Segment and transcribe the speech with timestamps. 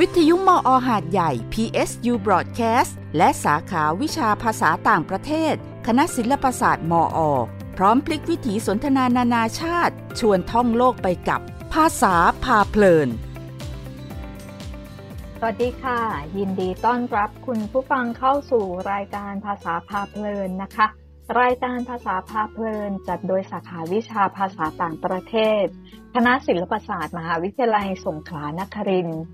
[0.00, 5.54] วิทยุมออหาดใหญ่ PSU Broadcast และสาขาวิชาภาษาต่างประเทศ
[5.86, 7.18] คณะศิลปศาสตร์มอ
[7.76, 11.40] พร้อมพลิกวิถีสนทนานานาชาติ ชวนท่องโลกไปกับ
[11.74, 13.08] ภาษาพาเพลิน
[15.38, 16.00] สวัสดีค่ะ
[16.36, 20.86] ยินดีต้อนรับคุณผู้ฟังเข้าสู่รายการภาษาพาเพลินนะคะ
[21.40, 25.64] รายการภาษาพาเพลิน จัดโดยสาขาวิชาภาษาต่างประเทศ
[26.14, 29.24] คณะศิลปศาสตร์ มหาวิทยาลัยสงขลานครินทร์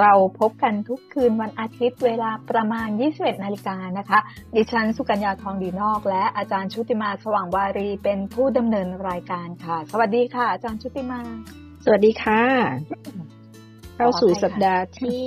[0.00, 4.18] เราพบกันทุกคืนวันอาทิตย์เวลาประมาณ 21 นาฬิกานะคะ
[4.56, 11.20] ดิฉันสุกัญญาทองดีนอก และอาจารย์ชุติมาสว่างวารีเป็นผู้ดำเนินรายการค่ะ สวัสดีค่ะ อาจารย์ชุติมา
[11.84, 12.42] สวัสดีค่ะ
[13.96, 15.24] เข้าสู่สัปดาห์ที่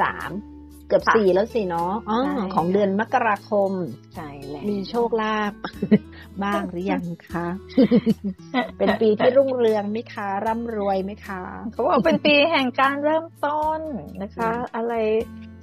[0.00, 0.30] สาม
[0.88, 2.18] เกือบสี่แล้วสิเนาะอ๋อ
[2.54, 3.72] ของเดือนมกราคม
[4.14, 5.52] ใช่แล้วมีโชคลาภ
[6.44, 7.46] บ้างหรือยังคะ
[8.78, 11.42] เป็นปีที่รุ่งเรืองไหมคะร่ำรวยไหมคะ
[11.72, 13.80] เขาบอกเป็นปีแห่งการเริ่มต้น
[14.22, 14.94] นะคะ อะไร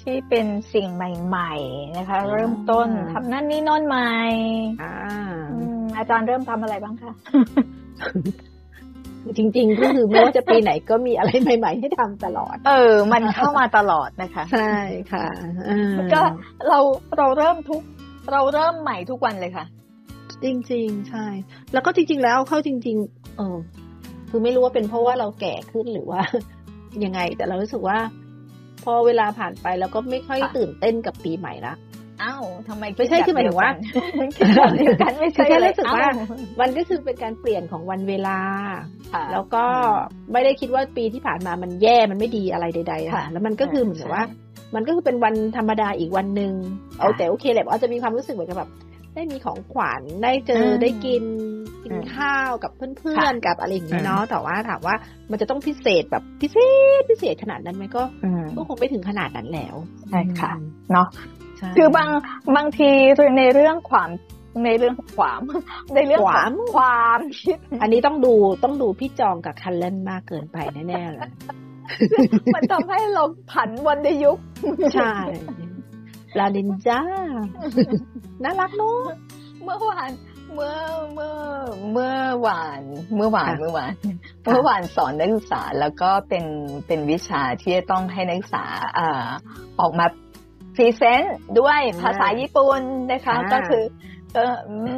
[0.01, 4.11] ที่เป็นสิ่งใหม่ ๆ นะคะ เริ่มต้นทำนั่นนี่นอนใหม่
[4.83, 4.95] อ่า
[5.53, 7.11] อืมอาจารย์เริ่มทำอะไรบ้างคะ
[9.37, 14.73] จริงๆก็คือไม่ว่าจะปีไหนก็มีอะไรใหม่ ๆ ให้ทำตลอด เออ มันเข้ามาตลอดนะคะ ใช่
[15.11, 15.27] ค่ะ
[15.69, 16.21] อ่าก็
[16.69, 16.79] เรา
[17.17, 17.81] เราเริ่มทุก
[18.31, 19.65] เราเริ่มใหม่ทุกวันเลยค่ะ
[20.45, 21.25] จริง ๆ ใช่
[21.73, 23.57] แล้วก็จริง ๆ แล้วเข้าจริง ๆ เออ
[24.29, 26.21] คือไม่รู้ว่าเป็นเพราะว่าเราแก่ขึ้นหรือว่า
[27.03, 27.97] ยังไง แต่เรารู้สึกว่า
[28.83, 31.73] พอเวลาผ่านไปแล้วก็ไม่ค่อยค่ะตื่นเต้นกับปีใหม่ละ
[32.23, 33.71] อ้าวทำไมไม่ใช่คือหมายถึงว่า
[34.37, 36.07] คิดแบบเดียวกันไม่คือใช่แค่เลยรู้สึกว่า
[36.61, 38.39] มันก็คือเป็นการเปลี่ยนของวันเวลา
[39.13, 39.63] ค่ะแล้วก็
[40.31, 44.23] ไม่ได้คิดว่าปีที่ผ่านมามันแย่มันไม่ดีอะไรใดๆค่ะค่ะแล้วมันก็คือเหมือนกับว่า
[44.75, 46.53] มันก็คือเป็นวันธรรมดาอีกวันหนึ่ง
[46.99, 48.69] เอาแต่โอเคแหละอาจจะมีความรู้สึกเหมือนกับแบบ
[49.15, 51.23] ได้มีของขวัญได้เจออืมได้กิน
[51.83, 54.95] กินอืมข้าวกับเพื่อนค่ะๆกับอะไรอย่างเงี้ยอืมเนาะแต่ว่าถามว่า
[55.31, 56.57] มันจะต้องพิเศษแบบพิเศ
[56.99, 59.75] ษพิเศษขนาดนั้นไหมก็อืมก็คงไม่ถึงขนาดนั้นแล้ว
[60.09, 61.07] ใช่ค่ะอืมเนาะ
[61.57, 62.09] ใช่คือบาง
[62.55, 62.89] บางที
[63.37, 64.09] ในเรื่องความ
[64.65, 65.41] ในเรื่องความ
[65.95, 68.33] ในเรื่องของความความคิด อันนี้ต้องดู
[68.63, 71.21] ต้องดูพี่จองกับคันเล่นมากเกินไปแน่ๆเลย
[72.55, 74.37] มันทำให้เราผันวันในยุค
[74.95, 75.13] ใช่
[76.39, 77.01] ลาลินจ้า
[78.43, 78.99] น่ารักเนาะ
[79.63, 80.11] เมื่อวาน
[80.53, 80.75] เมื่อ
[81.13, 81.33] เมื่อ
[81.91, 82.15] เมื่อ
[82.47, 82.81] วาน
[83.15, 86.45] เมื่อวานค่ะเมื่อวานค่ะเมื่อวานสอนนักศึกษาแล้วก็เป็น
[86.87, 88.65] เป็นวิชาที่จะต้องให้นักศึกษา
[88.97, 89.27] อ่า
[89.79, 90.05] ออกมา
[90.75, 92.81] พรีเซนต์ด้วยภาษาญี่ปุ่น
[93.11, 93.83] นะคะอ่าก็คือ
[94.35, 94.43] ก็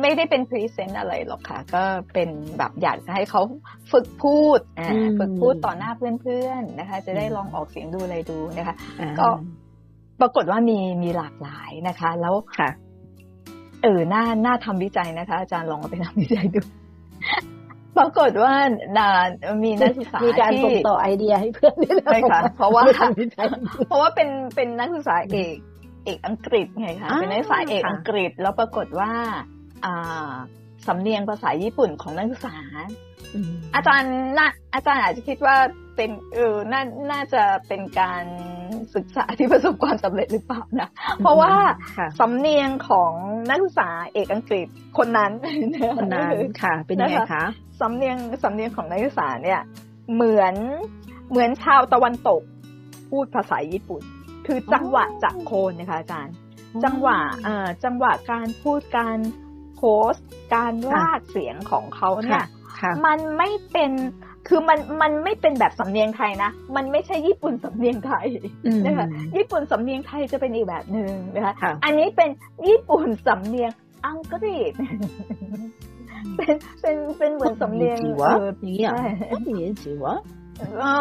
[0.02, 1.84] ไม่ได้เป็นพรีเซนต์อะไรหรอกค่ะ ก็
[2.14, 3.42] เป็นแบบอยากจะให้เขา
[3.92, 9.28] ฝึกพูดอ่าฝึกพูดต่อหน้าเพื่อนๆนะคะ จะได้ลองออกเสียงดูอะไรดูนะคะอ่าก็
[10.22, 12.70] ปรากฏว่ามีมีหลากหลายนะคะ แล้วค่ะ
[13.84, 16.62] เออน่าน่าทำวิจัยนะคะ อาจารย์ลองเอาไปทำวิจัยดู
[17.98, 18.54] ปรากฏว่า
[18.98, 19.10] นา
[19.64, 23.48] มีนักศึกษามีการที่ส่งต่อไอเดียให้เพื่อนด้วยนใช่ค่ะ เพราะว่าทำวิจัย
[23.88, 25.56] เพราะว่าเป็นเป็นนักศึกษาเอก
[26.06, 29.12] เอกอังกฤษไงคะอ่าเป็นนักศึกษาเอกค่ะอังกฤษ แล้วปรากฏว่า
[29.86, 30.32] อ่า
[30.88, 32.58] สำเนียงภาษาญี่ปุ่นของนักศึกษา
[33.76, 35.56] อาจารย์น่าอาจารย์อาจจะคิดว่า
[35.98, 38.26] เป็นเออน่าน่าจะเป็นการ
[38.96, 41.54] ศึกษาที่ประสบความสำเร็จหรือเปล่านะ เพราะว่า
[41.98, 43.14] ค่ะสำเนียงของ
[43.50, 45.32] นักศึกษาเอกอังกฤษคนนั้น
[45.98, 47.46] คนนั้นค่ะ เป็นยังไงคะ
[47.82, 49.62] สำเนียงสำเนียงของนักศึกษาเนี่ย
[50.14, 50.56] เหมือน
[51.30, 52.42] เหมือนชาวตะวันตก
[53.10, 54.02] พูดภาษาญี่ปุ่น
[54.48, 56.36] คือจังหวะจากโคนนะคะอาจารย์
[56.84, 59.18] จังหวะเอ่อจังหวะการพูดการ
[59.76, 62.46] โพสต์การลากเสียงของเขาเนี่ย
[62.80, 63.92] ค่ะมันไม่เป็น
[64.48, 68.28] คือมันมันไม่เป็นแบบสำเนียงไทยนะ มันไม่ใช่ญี่ปุ่นสำเนียงไทย
[68.66, 72.30] อืมนะคะญี่ปุ่นสำเนียงไทยจะเป็นอีกแบบหนึ่งนะคะค่ะอันนี้เป็น
[72.68, 73.72] ญี่ปุ่นสำเนียง
[74.06, 74.74] อังกฤษ
[76.38, 79.04] เป็นเป็นเป็นเหมือนสำเนียงจีเอวะออย่างเงี้ยใช่
[79.46, 80.16] อย่างเงี้ยจีวะ
[80.82, 80.94] อ๋อ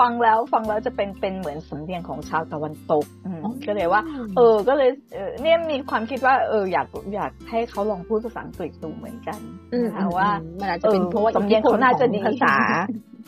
[0.00, 4.02] ฟังแล้วฟังแล้วจะเป็นเป็นเหมือนสำเนียงของชาวตะวันตกอืมอ๋อก็เลยว่า
[4.36, 9.40] เออ ก็เลยเออเนี่ยมีความคิดว่า เอออยากอยากให้เขาลองพูดภาษาอังกฤษดูเหมือนกัน
[9.72, 10.30] อืมนะคะว่า
[10.60, 12.54] มันอาจจะเป็นเออเพราะว่าสำเนียงเขาน่าจะดีอิทธิพลของภาษา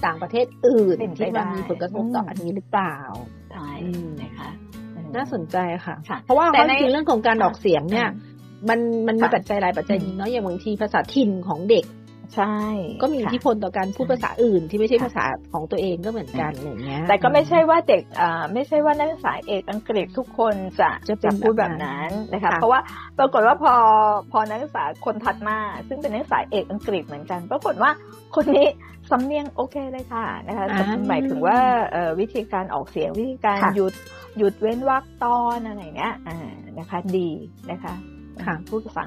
[0.07, 2.97] ต่างประเทศอื่นเป็นไปที่มันได้มีผลกระทบต่ออันนี้หรือเปล่า
[3.53, 4.51] ใช่อืมนะคะ
[4.93, 5.57] เออน่าสนใจ
[5.87, 8.09] ค่ะค่ะ เพราะว่าแต่ความในจริงเรื่องของการออกเสียงเนี่ย
[8.69, 11.85] มันมันมีค่ะปัจจัยหลายปัจจัยจริงเนาะอย่างบางทีภาษาถิ่นของเด็ก
[12.37, 12.55] ใช่
[13.03, 22.81] ก็มีอิทธิค่ะพลต่อการพูดภาษาอื่นที่ไม่ใช่ค่ะภาษาของตัวเองก็เหมือนกันอะไรอย่างเงี้ย แต่ก็ไม่ใช่ว่าเด็กอ่าไม่ใช่ว่านักศึกษาเอกอังกฤษทุกคนจะจะเป็นพูดแบแบบบนั้นั้นนนะคะค่ะเพราะว่า
[23.19, 23.73] ปรากฏว่าพอ
[24.33, 27.91] พอนักศึกษาคนถัดมา ซึ่งเป็นนักศึกษาเอกอังกฤษเหมือนกัน ปรากฏว่า
[28.35, 28.67] คนนี้
[29.11, 31.59] สำเนียงโอเคเลยค่ะนะคะแต่หมายถึงว่า
[31.93, 33.95] เอ่อวิธีการออกเสียงวิธีการหยุด
[34.39, 36.39] หยุดเว้นวรรคตอนอะไรเนี้ยอ่า
[36.79, 37.31] นะคะดี
[37.71, 37.95] นะคะ
[38.69, 39.03] พูดภาษา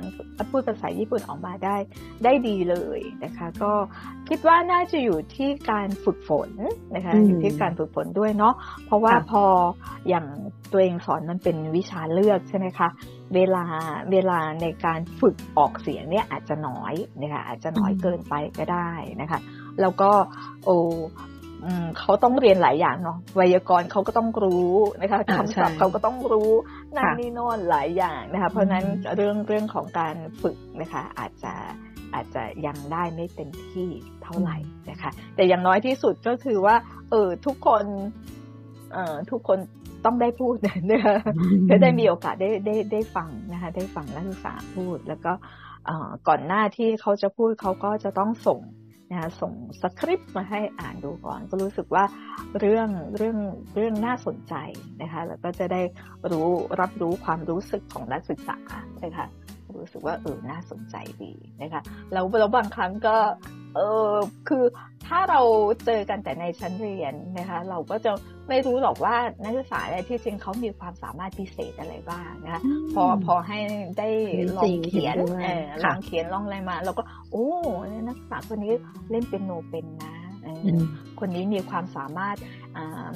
[0.51, 1.75] พูดภาษาญี่ปุ่นออกมาได้
[2.23, 3.73] ได้ดีเลยนะคะ ก็
[4.29, 6.49] คิดว่าน่าจะอยู่ที่การฝึกฝน
[6.95, 8.53] นะคะอยู่ที่การฝึกฝนด้วยเนาะ
[8.85, 9.43] เพราะว่าพอ
[10.09, 10.25] อย่าง
[10.71, 12.89] ตัวเองสอนมันเป็นวิชาเลือกใช่ไหมคะ
[13.35, 13.65] เวลา
[14.11, 18.91] เวลาในการฝึกออกเสียงเนี่ยอาจจะน้อยนะคะอาจจะน้อยเกินไปก็ได้
[19.21, 19.39] นะคะ
[19.81, 20.11] แล้วก็
[20.65, 20.69] โอ
[21.99, 26.51] เขาต้องเรียนหลายอย่างเนาะไวยากรณ์เขาก็ต้องรู้นะคะคำศัพท์เขาก็ต้องรู้
[26.95, 31.53] นั่นนี่โน่นหลายอย่างนะคะ เพราะนั้นเรื่องเรื่องของการฝึกนะคะ อาจจะ
[32.13, 33.89] อาจจะยังได้ไม่เต็มที่
[34.23, 34.57] เท่าไหร่
[34.89, 36.75] นะคะ แต่อย่างน้อยที่สุดก็คือว่า
[37.09, 37.85] เออทุกคน
[38.93, 39.59] เอ่อทุกคน
[40.05, 40.55] ต้องได้พูด
[40.91, 41.17] นะคะ
[41.69, 45.33] ก็ได้มีโอกาสได้ได้ได้ฟังนะคะ ได้ฟังนักศึกษาพูด แล้วก็
[46.27, 48.59] ก่อนหน้าที่เขาจะพูดเขาก็จะต้องส่ง
[49.13, 52.03] นะส่งสคริปต์มาให้อ่านดูก่อน ก็รู้สึกว่า
[52.59, 53.37] เรื่องเรื่อง
[53.75, 54.55] เรื่องน่าสนใจ
[55.01, 55.81] นะคะแล้วก็จะได้
[56.31, 56.47] รู้
[56.79, 58.57] รับรู้ความรู้สึกของนักศึกษา
[59.03, 59.27] นะคะ
[59.81, 61.81] รู้สึกว่าเออน่าสนใจดีนะคะ
[62.13, 63.15] แล้วแล้วบางครั้งก็
[63.75, 63.79] เอ
[64.09, 64.11] อ
[64.49, 64.63] คือ
[65.07, 65.41] ถ้าเรา
[65.85, 68.11] เจอกันแต่ในชั้นเรียนนะคะ เราก็จะ
[68.47, 72.61] ไม่รู้หรอกว่านักศึกษาเนี่ยที่จริงเขามีความสามารถพิเศษอะไรบ้างนะคะ
[72.93, 73.57] พอพอให้
[73.99, 74.09] ได้
[74.57, 77.47] ลองเขียนเออลองเขียนลองอะไรมาเราก็ โอ้
[78.07, 78.73] นักศึกษาคนนี้
[79.11, 80.13] เล่นเป็นโนเป็นนะ
[81.19, 82.35] คนนี้มีความสามารถ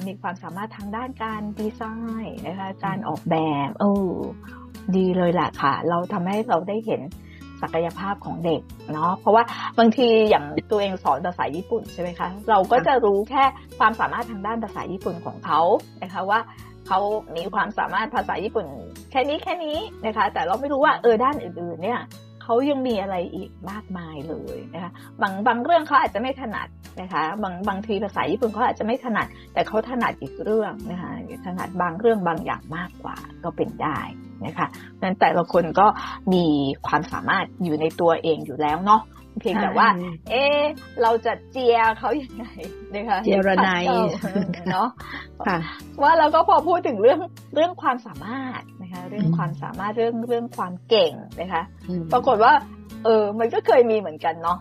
[0.06, 1.82] มีความสามารถทางด้านการดีไซ
[2.24, 4.12] น์นะคะการออกแบบ เออ
[4.96, 7.00] ดีเลยแหละค่ะ เราทำให้เราได้เห็น
[7.62, 8.60] ศักยภาพของเด็ก
[8.94, 9.44] เนาะเพราะว่า
[9.78, 13.44] บางทีอย่างตัวเองสอนภาษาญี่ปุ่นใช่ไหมคะเราก็จะรู้แค่
[13.78, 15.60] ความสามารถทางด้านภาษาญี่ปุ่นของเขา
[16.02, 16.40] นะคะว่า
[16.86, 16.98] เขา
[17.36, 18.66] มีความสามารถภาษาญี่ปุ่น
[19.10, 19.76] แค่นี้แค่นี้
[20.06, 22.00] นะคะ แต่เราไม่รู้ว่าเออด้านอื่นๆ เนี่ย
[22.42, 24.90] เขายังมีอะไรอีกมากมายเลยนะคะ
[25.22, 26.68] บางบางเรื่องเขาอาจจะไม่ถนัด
[27.00, 31.10] นะคะบางบางทีภาษาญี่ปุ่นเขาอาจจะไม่ถนัด แต่เขาถนัดอีกเรื่องนะคะ
[31.46, 33.98] ถนัดบางเรื่องบางอย่างมากกว่าก็เป็นได้
[34.44, 34.66] นะคะ
[35.02, 35.86] นั้นแต่ละคนก็
[36.32, 36.44] มี
[36.86, 39.02] ความสามารถอยู่ในตัวเองอยู่แล้วเนาะ
[39.40, 39.88] เพียงแต่ว่า
[40.30, 40.60] เออ
[41.02, 42.44] เราจะเจียเขาอย่างไง
[42.94, 43.82] นะคะเจียรนาย
[44.70, 44.88] เนาะ
[46.02, 47.20] ว่าเราก็พอพูดถึงเรื่อง
[47.54, 51.62] เรื่องความสามารถนะคะ เรื่องความสามารถเรื่องเรื่องความเก่งนะคะ
[52.12, 52.52] ปรากฏว่า
[53.04, 54.58] เออ มันก็เคยมีเหมือนกันเนาะ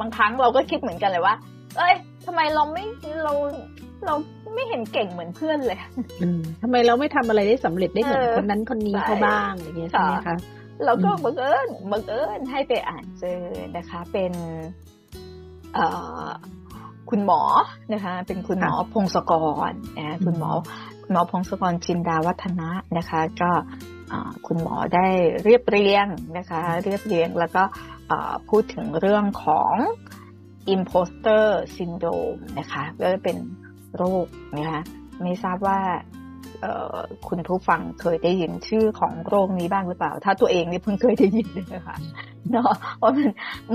[0.00, 1.34] บางครั้งเราก็คิดเหมือนกันเลยว่า
[1.76, 1.94] เอ้ย
[2.24, 2.84] ทำไมเราไม่
[3.24, 3.32] เรา
[4.06, 4.14] เรา
[4.54, 5.78] ไม่เห็นเก่งเหมือนเพื่อนเลย
[6.62, 10.36] ทำไมเราไม่ทำอะไรได้สำเร็จได้เหมือนคนนั้นคนนี้เขาบ้างอย่างเงี้ยใช่ไหมคะ
[10.84, 13.40] แล้วก็บังเอิญบังเอิญให้ไปอ่านเจอ
[13.76, 14.32] นะคะ เป็น
[17.10, 17.42] คุณหมอ
[17.92, 19.32] นะคะ เป็นคุณหมอพงศก
[19.70, 20.50] รนะคุณหมอ
[21.02, 23.50] คุณหมอพงศกรจินดาวัฒนะนะคะ ก็
[24.46, 25.06] คุณหมอได้
[25.44, 26.06] เรียบเรียง
[26.38, 27.62] นะคะ เรียบเรียงแล้วก็
[28.48, 29.72] พูดถึงเรื่องของ
[30.74, 31.44] imposter
[31.76, 33.36] syndrome นะคะก็เป็น
[33.96, 34.26] โรค
[34.56, 34.82] นะคะ
[35.22, 35.78] ไม่ทราบว่า
[37.28, 41.96] คุณผู้ฟังเคยได้ยินชื่อของโรคนี้บ้างหรือเปล่า ถ้าตัวเองนี่เพิ่งเคยได้ยินเลยค่ะ
[42.50, 43.30] เนาะเพราะมัน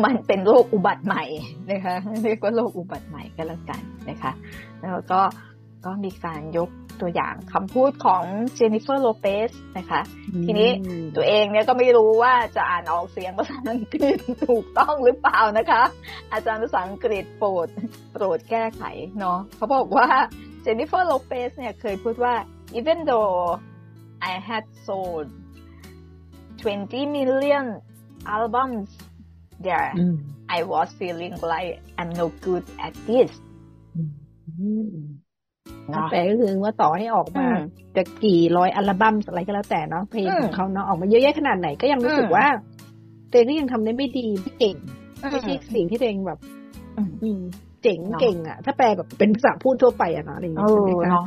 [0.06, 1.24] มันเป็นโรคอุบัติใหม่
[1.72, 4.32] นะคะเรียกว่าโรคอุบัติใหม่ก็แล้วกันนะคะ
[4.82, 5.22] แล้วก็
[5.86, 6.70] ก็มีการยก
[7.02, 8.24] ตัวอย่างคำพูดของ
[8.56, 10.02] เจนนิเฟอร์โลเปสนะคะ
[10.46, 10.70] ทีนี้
[11.16, 14.18] ตัวเองเนี่ยก็ไม่รู้ว่าจะอ่านออกเสียงภาษาอังกฤษ
[14.48, 15.84] ถูกต้องหรือเปล่านะคะ
[16.34, 17.68] อาจารย์ภาษาอังกฤษโปรด
[18.14, 18.84] โปรดแก้ไข
[19.20, 20.08] เนาะเขาบอกว่า
[20.62, 22.36] เจนนิเฟอร์โลเปสเนี่ยเคยพูดว่า
[22.80, 23.60] even though
[24.22, 25.28] I had sold
[26.62, 27.82] 20 million
[28.26, 28.90] albums
[29.60, 30.20] there, mm.
[30.50, 33.32] I was feeling like I'm no good at this.
[36.12, 37.46] แปลก็คือว่าต่อให้ออกมา
[37.96, 42.46] จะกี่ร้อยอัลบั้มอะไรก็แล้วแต่เนาะเพลงของเขาเนาะออกมาเยอะแยะขนาดไหนก็ยังรู้สึกว่า
[43.30, 44.76] ตัวเองก็ยังทำได้ไม่ดีไม่เก่ง
[45.20, 46.40] ไม่ใช่สิ่งที่ตัวเองแบบ
[47.84, 51.24] เจ๋งเก่งอะ ถ้าแปลแบบเป็นภาษาพูดทั่วไปอะเนาะอะไรอย่างเงี้ยใช่ไหมคะ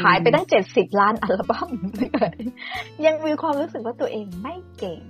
[0.00, 1.68] ขายไปตั้งเจ็ดสิบล้านอัลบั้ม
[3.04, 5.00] ยังมีความรู้สึกว่าตัวเองไม่เก่ง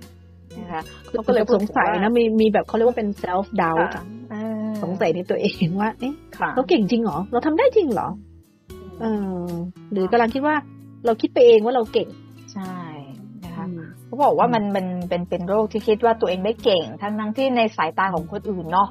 [0.59, 0.81] นะคะ
[1.27, 3.91] ก็เลยสงสัยนะมีมีแบบเขาเรียกว่าเป็น self doubt
[4.83, 6.13] สงสัยในตัวเองว่า เอ๊ะ
[6.55, 8.07] เราเก่งจริงเหรอ เราทำได้จริงเหรอ
[9.01, 9.05] เอ
[9.43, 9.47] อ
[9.91, 10.55] หรือกำลังคิดว่า
[11.05, 12.09] เราคิดไปเองว่าเราเก่ง
[12.53, 12.75] ใช่
[13.43, 13.65] นะคะ
[14.05, 18.89] เขาบอกว่ามันมันเป็นเป็นโรคที่คิดว่าตัวเองไม่เก่ง ทั้งทั้งที่ในสายตาของคนอื่นเนาะ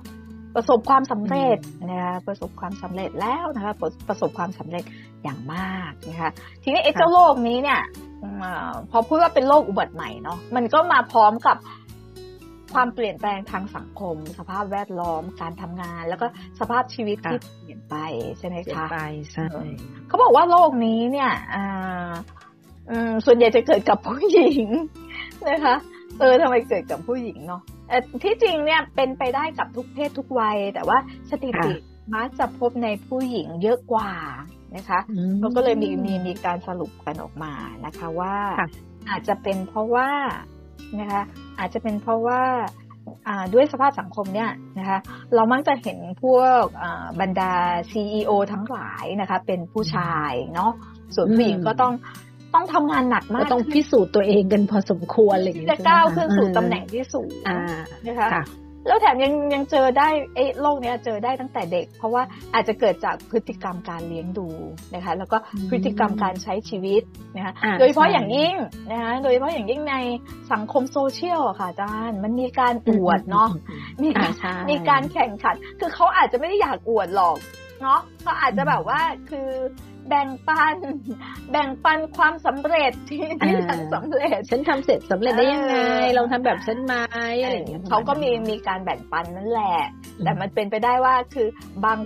[0.54, 1.58] ประสบความสำเร็จ
[1.90, 3.72] นะคะประสบความสำเร็จแล้วนะคะ
[4.08, 4.84] ประสบความสำเร็จ
[5.22, 6.30] อย่างมากนะคะ
[6.62, 7.80] ทีนี้ไอ้เจ้าโรคนี้เนี่ย
[8.90, 11.56] พอพูดว่าเป็นโรคอุบัติใหม่เนาะมันก็มาพร้อมกับ
[12.74, 16.26] ความเปลี่ยนแปลงทางสังคม สภาพแวดล้อมการทำงาน แล้วก็
[16.60, 17.96] สภาพชีวิตที่เปลี่ยนไป
[18.38, 19.00] ใช่ไหมคะไป
[19.32, 19.48] ใช่
[20.08, 21.32] เขาบอกว่าโรคนี้เนี่ย
[23.24, 24.66] ส่วนใหญ่จะเกิดกับผู้หญิง
[25.50, 25.74] นะคะ
[26.20, 27.62] เออทำไมเกิดกับผู้หญิงเนาะ
[28.22, 30.98] ที่จริงเนี่ยเป็นไปได้กับทุกเพศทุกวัย แต่ว่า
[31.30, 31.72] สถิติ
[32.14, 34.10] มักจะพบในผู้หญิงเยอะกว่า
[34.76, 35.00] นะคะ
[35.40, 37.52] เราก็เลยมีมีมีการสรุปกันออกมา
[37.86, 38.34] นะคะว่า
[39.10, 40.08] อาจจะเป็นเพราะว่า
[41.00, 41.22] นะคะ
[41.58, 42.42] อาจจะเป็นเพราะว่า
[43.54, 44.98] ด้วยสภาพสังคมเนี่ยนะคะ
[45.34, 46.62] เรามักจะเห็นพวก
[47.20, 47.52] บรรดา
[47.90, 50.70] CEO ทั้งหลายนะคะเป็นผู้ชายเนาะ
[51.14, 51.92] ส่วนผู้หญิงก็ต้อง
[52.54, 57.30] ต้องทำงานหนักมากต้องพิสูจน์ตัวเองกันพอสมควรเลยจะก้าวขึ้นสู่ตำแหน่งที่สูง
[58.06, 58.28] นะคะ
[58.86, 62.22] แล้วแถมยังยังเจอได้ไอ้โรคเนี้ยเจอได้ตั้งแต่เด็ก เพราะว่า
[62.54, 64.48] อาจจะเกิดจากพฤติกรรมการเลี้ยงดู
[64.94, 65.36] นะคะ แล้วก็
[65.70, 67.02] พฤติกรรมการใช้ชีวิต
[67.36, 68.54] นะคะโดยเฉพาะอย่างยิ่ง
[68.90, 69.96] นะคะโดยเฉพาะอย่างยิ่งใน
[70.52, 73.50] สังคมโซเชียลค่ะอาจารย์มันมีการอวดเนาะ
[74.02, 74.08] มี
[74.70, 77.36] มีการแข่งขัน คือเขาอาจจะไม่ได้อยากอวดหรอก
[77.82, 79.48] เนาะเขาอาจจะแบบว่าคือ
[80.10, 80.76] แบ่งปัน
[81.52, 85.76] แบ่งปันความสำเร็จที่ที่ทำสำเร็จ ฉันทำเสร็จสำเร็จได้ยังไง
[86.18, 86.94] ลองทำแบบฉันไหม
[87.42, 89.78] อะไรอย่างเงี้ยเขาก็มีมีการแบ่งปันนั่นแหละ
[90.24, 91.48] แต่มันเป็นไปได้ว่าคือ
[91.84, 91.98] บาง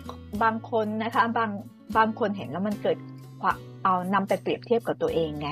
[0.43, 1.51] บางคนนะคะ บาง
[1.97, 2.97] บางคนเห็นแล้วมันเกิด
[3.85, 5.49] เอานำไปเปรียบเทียบกับตัวเองไง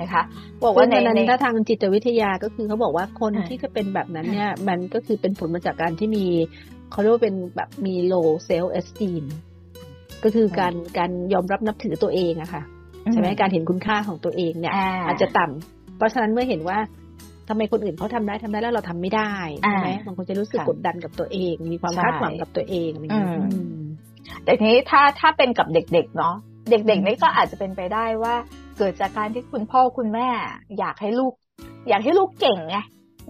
[0.00, 0.22] นะคะ
[0.64, 6.26] บอกว่าในนั้นถ้าทางจิตวิทยาก็คือเขาบอกว่าคนที่จะเป็นแบบนั้นเนี่ย มันก็คือเป็นผลมาจากการที่มี
[6.90, 9.24] เขาเรียกว่าเป็นแบบมี low self esteem
[10.24, 12.62] ก็คือการการยอมรับนับถือตัวเองอะค่ะ
[13.12, 14.74] ใช่ไหมการเห็นคุณค่าของตัวเองเนี่ย
[15.06, 16.78] อาจจะต่ำเพราะฉะนั้นเมื่อเห็นว่า
[17.48, 23.50] ทำไมคนอื่นเขาทำได้ทำได้แล้วเราทำไม่ได้ใช่ไหมบางคนจะรู้สึกกดดันกับตัวเอง มีความคาดหวังกับตัวเองอะไรอย่างเงี้ย
[24.44, 26.34] แต่ทีนี้ถ้าถ้าเป็นกับเด็กๆเนาะ
[26.70, 28.34] เด็กๆนี่ก็อาจจะเป็นไปได้ว่า
[28.78, 30.28] เกิดจากการที่คุณพ่อคุณแม่
[30.78, 31.32] อยากให้ลูก
[31.88, 32.76] อยากให้ลูกเก่งไง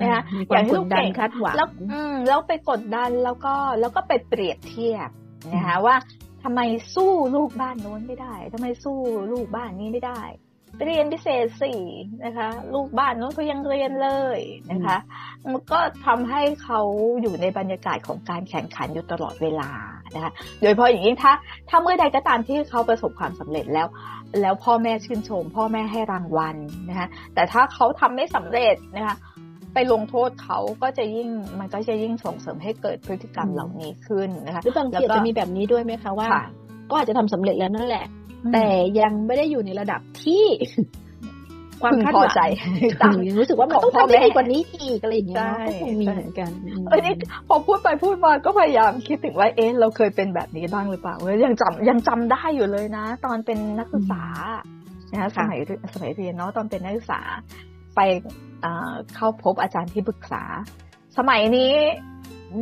[0.00, 5.08] นะคะอยากให้ลูกเก่งคาดหวังแล้วอืมแล้วไปกดดันแล้วก็แล้วก็ไปเปรียบเทียบ
[5.54, 5.94] นะคะว่า
[6.44, 6.60] ทำไม
[6.94, 8.98] สู้ลูกบ้านโน้นไม่ได้ทำไมสู้
[9.32, 10.22] ลูกบ้านนี้ไม่ได้
[10.84, 11.82] เรียนพิเศษสี่
[12.24, 14.38] นะคะ ลูกบ้านโน้นเขายังเรียนเลย
[14.70, 14.96] นะคะ
[15.52, 16.80] มันก็ทำให้เขา
[17.22, 19.70] อยู่ในบรรยากาศของการแข่งขันอยู่ตลอดเวลา
[20.14, 21.32] นะคะโดยเฉพาะอย่างยิ่งถ้า
[21.68, 23.86] ถ้าเมื่อใดก็ตามที่เขาประสบความสำเร็จแล้ว
[24.40, 26.56] แล้วพ่อแม่ชื่นชม พ่อแม่ให้รางวัล
[26.88, 29.16] นะคะแต่ถ้าเขาทำไม่สำเร็จนะคะ
[29.74, 36.28] ไปลงโทษเขาก็จะยิ่งมันก็จะยิ่งส่งเสริมให้เกิดพฤติกรรมเหล่านี้ขึ้นนะคะหรือบางทีจะมีแบบนี้ด้วยไหมคะว่า
[36.90, 38.06] ก็อาจจะทำสำเร็จแล้วนั่นแหละ
[38.52, 38.66] แต่
[39.00, 40.44] ยังไม่ได้อยู่ในระดับที่
[41.82, 42.42] ความคาดหวังใจ
[43.02, 46.50] ต่างยังรู้สึกว่ามันต้องทำได้ดีกว่านี้อีกอะไรอย่างเงี้ยก็คงมีเหมือนกัน
[46.90, 47.14] เออนี่
[47.48, 51.14] พอพูดไปพูดมาก็พยายามคิดถึงว่าเอ๊ะเราเคยเป็นแบบนี้บ้างหรือเปล่า
[51.46, 54.24] ยังจำยังจำได้อยู่เลยนะ ตอนเป็นนักศึกษา
[55.12, 55.58] นะสมัย
[55.94, 57.20] สมัยเรียนเนาะตอนเป็นนักศึกษา
[57.96, 58.00] ไป
[59.14, 60.42] เข้าพบอาจารย์ที่ปรึกษา
[61.18, 61.74] สมัยนี้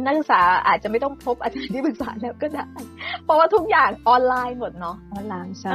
[0.06, 2.66] นักศึกษาอาจจะไม่ต้องพบอาจารย์ที่ปรึกษาแล้วก็ได้
[3.24, 5.72] เพราะว่าทุกอย่างออนไลน์หมดเนาะออนไลน์ใช่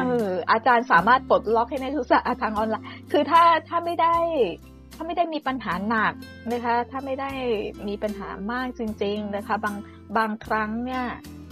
[0.52, 4.16] อาจารย์สามารถปลดล็อกให้นักศึกษาทางออนไลน์ คือถ้าถ้าไม่ได้
[4.96, 6.14] ถ้าไม่ได้มีปัญหาหนัก
[6.52, 7.32] นะคะ ถ้าไม่ได้
[7.88, 9.76] มีปัญหามากจริง ๆนะคะ บาง
[10.18, 11.06] บางครั้งเนี่ย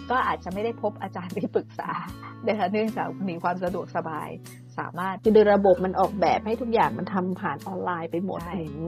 [0.10, 1.92] ก็อาจจะไม่ได้พบอาจารย์ที่ปรึกษา
[2.48, 4.30] นะคะเนื่องจากมีความสะดวกสบาย
[4.82, 8.40] สามารถคือโดยระบบมันออกแบบให้ทุกอย่างมันทำผ่านออนไลน์ไปหมด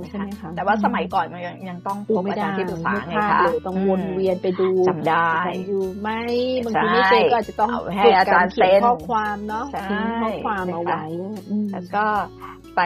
[0.09, 5.31] ใช่ไหมคะแต่ว่าสมัยก่อนมันยังยังต้องพบอาจารย์ที่ปรึกษาไงคะต้องวนเวียนไปดูจำได้
[5.67, 6.21] อยู่ไม่
[6.65, 11.03] บางทีไม่เจอก็อาจจะต้องให้อาจารย์เซ็นข้อความเนาะทิ้งข้อความเอาไว้
[11.71, 12.05] แล้วก็
[12.75, 12.81] ไป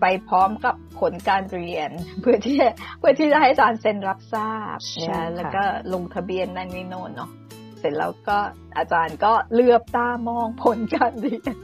[0.00, 1.90] ไปพร้อมกับผลการเรียน
[2.20, 2.58] เพื่อที่
[2.98, 4.78] เพื่อที่จะให้อาจารย์เซ็นรับทราบ
[5.10, 5.62] นะแล้วก็
[5.92, 7.30] ลงทะเบียนนั่นนี่โน่นเนาะ
[7.78, 8.38] เสร็จแล้วก็
[8.78, 11.56] อาจารย์ก็เลือบตามองผลการเรียน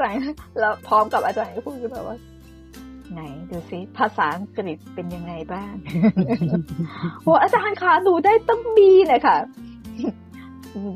[0.00, 0.12] จาก
[0.60, 2.18] แล้วพร้อมกับอาจารย์ก็พูดแบบว่า
[3.12, 3.20] ไหน
[3.50, 5.72] ดูซิภาษาอังกฤษเป็นยังไงบ้าง
[7.22, 9.36] โอ้อาจารย์คะดูได้ต้องบีเลยค่ะ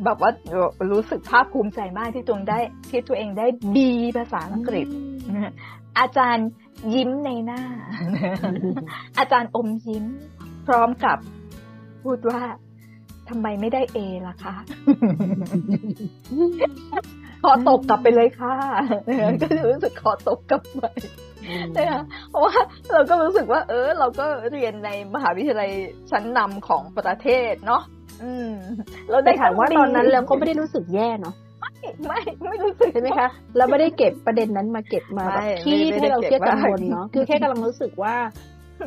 [0.05, 0.31] แบบว่า
[0.93, 2.59] รู้สึกภาคภูมิใจมากที่ตัวเองได้
[2.91, 4.87] ที่ตัวเองได้บีภาษาอังกฤษ
[5.99, 6.49] อาจารย์
[6.95, 7.63] ยิ้มในหน้า
[9.19, 10.05] อาจารย์อมยิ้ม
[10.67, 11.19] พร้อมกับ
[12.03, 12.43] พูดว่า
[13.29, 14.55] ทำไมไม่ได้เอล่ะคะ
[17.43, 18.55] ขอตกกลับไปเลยค่ะ
[19.41, 20.85] ก็จะรู้สึกขอตกกลับไป
[21.77, 22.55] นะคะเพราะว่า
[22.93, 25.71] เราก็รู้สึกว่า เออ เราก็เรียนในมหาวิทยาลัย
[26.11, 27.83] ชั้นนำของประเทศเนาะ
[28.23, 28.53] อืม
[29.11, 31.35] เราได้ถามว่าตอนนั้นเราก็ไม่ได้รู้สึกแย่เนาะ
[32.07, 38.17] ไม่ไม่รู้สึกใช่ไหมคะ เราไม่ได้เก็บประเด็นนั้นมาเก็บมาแบบที่ให้เราเทียบกังวลเนาะคือแค่กำลังรู้สึกว่า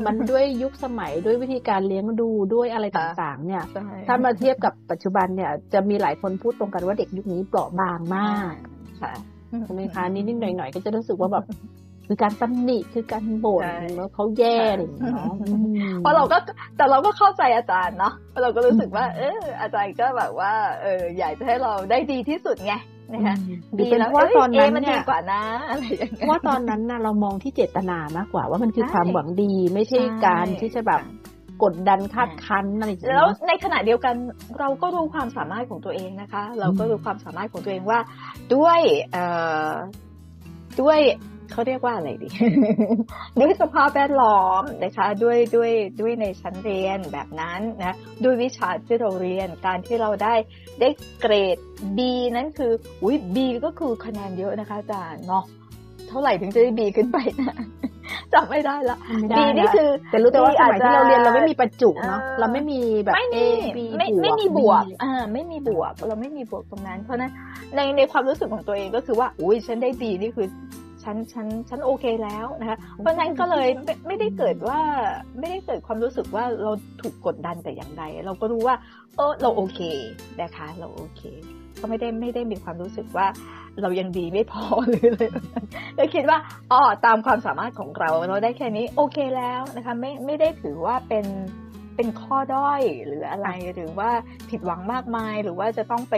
[0.05, 3.63] มันด้วยยุคสมัยด้วยวิธีการเลี้ยงดูด้วยอะไรต่างๆ เนี่ย
[4.07, 8.53] ถ้ามาเทียบกับปัจจุบันเนี่ย จะมีหลายคนพูดตรงกันว่าเด็กยุคนี้เปราะบางมาก
[9.01, 9.13] ค่ะ
[9.65, 11.45] ใช่ไหมคะนิดๆหน่อยๆก็จะรู้สึกว่าแบบ
[12.07, 15.13] คือการตำหนิคือการบ่นแล้วเขาแย่อะไรอย่างเงี้ย
[15.99, 16.37] เพราะเราก็
[16.77, 22.73] แต่เราก็เข้าใจอาจารย์เนาะเราก็รู้สึกว่า เอออาจารย์ก็แบบว่า เอออยากจะให้เราได้ดีที่สุดไง
[23.13, 23.35] นะคะ
[23.79, 31.01] ดีแล้วว่าตอนนั้นเนี่ยกว่านะอะไรอย่างเงี้ยว่าตอนนั้นนะเรามองที่เจตนามากกว่าว่ามันคือความหวังดีไม่ใช่การที่จะแบบ
[31.63, 34.15] กดดันคาดคั้นอะไรอย่างเงี้ยแล้วในขณะเดียวกัน
[34.59, 37.99] เราก็รู้ความสามารถของตัวเองนะคะ เราก็รู้ความสามารถของตัวเองว่า
[38.55, 38.79] ด้วย
[39.11, 39.25] เอ่
[39.69, 39.71] อ
[40.81, 40.99] ด้วย
[41.51, 42.29] เขาเรียกว่าอะไรดี
[43.39, 50.35] ด้วยสภาพแวดล้อมนะคะ ด้วยด้วยด้วยในชั้นเรียนแบบนั้นนะด้วยวิชาที่เราเรียนการที่เราได้
[50.79, 50.89] ได้
[51.21, 51.57] เกรด
[51.97, 51.99] B
[52.35, 52.71] นั้นคือ
[53.03, 55.43] อุ้ย B ก็คือคะแนนเยอะนะคะอาจารย์เนาะ
[56.07, 57.55] เท่าไหร่ถึงจะได้ B ขึ้นไปนะ
[58.33, 58.97] จำไม่ได้ละ
[59.37, 67.31] B นี่คือแต่รู้แต่ว่าสมัยที่เราเรียนเราไม่มีประจุเนาะเราไม่มีแบบไม่ A มี B ไม่ไม่มีบวกอ่าไม่มีบวก เราไม่มีบวกตรงนั้น เพราะนั้น
[67.75, 70.47] ในในความรู้สึกของตัวเองก็คือว่าอุ้ยฉันได้ดีนี่คือ
[71.03, 74.79] ฉันฉันฉันโอเคแล้วนะคะเพราะนั้นก็เลยไม่ไม่ได้เกิดว่า
[75.39, 78.75] ไม่ได้เกิดความรู้สึกว่าเราถูกกดดันแต่อย่างใด เราก็รู้ว่า
[79.15, 79.79] เออเราโอเค
[80.41, 81.21] นะคะเราโอเค
[81.79, 83.27] ก็ไม่ได้ไม่ได้มีความรู้สึกว่า
[83.81, 85.65] เรายังดีไม่พอหรืออะไรแบบนั้น
[85.97, 86.37] ก็คิดว่า
[86.71, 91.25] อ๋อตามความสามารถของเราเราได้แค่นี้โอเคแล้วนะคะไม่ไม่ได้ถือว่าเป็น
[92.01, 94.09] เป็นข้อด้อยหรืออะไรหรือว่า
[94.49, 96.15] ผิดหวังมากมายหรือว่าจะต้องไป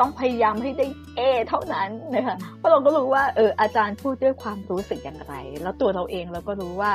[0.00, 6.92] ต้องพยายามให้ได้เอเท่านั้นนะคะเพราะเราก็รู้ว่าเอออาจารย์พูดด้วยความรู้สึกอย่างไร แล้วตัวเราเองเราก็รู้ว่า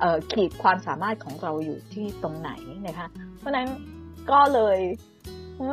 [0.00, 2.50] เออขีดความสามารถของเราอยู่ที่ตรงไหน
[2.86, 3.06] นะคะ
[3.38, 3.68] เพราะนั้น
[4.30, 4.78] ก็เลย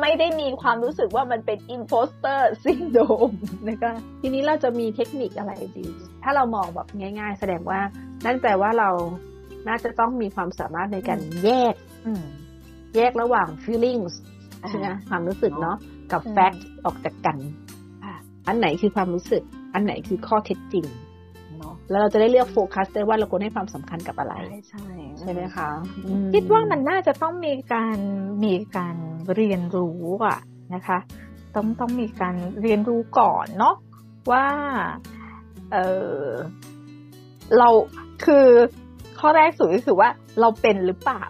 [0.00, 3.36] ไม่ได้มีความรู้สึกว่ามันเป็น imposter syndrome
[3.68, 5.86] นะคะทีนี้เราจะมีเทคนิคอะไรดี
[6.22, 7.80] ถ้าเรามองแบบง่าย ๆ แสดงว่า
[8.24, 8.90] นั่นแปลว่าเรา
[9.68, 11.74] น่าจะต้องมีความสามารถในการแยก
[12.06, 12.24] อืม
[12.96, 14.14] แยกระหว่าง feelings
[14.62, 15.76] อ่าใช่ไหมความรู้สึกเนาะ
[16.12, 17.36] กับอืม fact ออกจากกัน
[18.04, 18.16] ค่ะ
[18.46, 19.42] อันไหนคือความรู้สึก
[19.74, 20.86] อันไหนคือข้อเท็จจริง
[21.58, 24.88] เนาะแล้วเราจะได้เลือกโฟกัสได้ว่าเราควรให้ความสำคัญกับอะไร ใช่ใช่
[25.20, 25.68] ใช่ไหมคะ
[26.04, 27.98] อืคิดว่ามันน่าจะต้องมีการ
[28.44, 28.96] มีการ
[29.34, 30.38] เรียนรู้อะ
[30.74, 30.98] นะคะ
[31.54, 33.74] ต้องต้องมีการเรียนรู้ก่อนเนาะ
[34.30, 34.46] ว่า
[35.72, 35.76] เอ
[36.22, 36.28] อ
[37.58, 37.68] เรา
[38.24, 38.46] คือ
[39.20, 40.08] ข้อแรกสุดก็คือว่า
[40.40, 41.22] เราเป็นหรือเปล่า